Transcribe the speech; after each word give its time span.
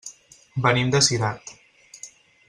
Venim 0.65 0.93
de 0.95 1.01
Cirat. 1.09 1.53